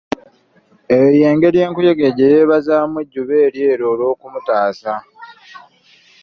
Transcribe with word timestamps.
Eyo 0.93 1.07
y'engeri 1.21 1.57
enkuyege 1.65 2.07
gye 2.17 2.27
yebazaamu 2.33 2.97
ejjuba 3.03 3.33
eryeru 3.45 3.83
olw'okumutaasa. 3.91 4.93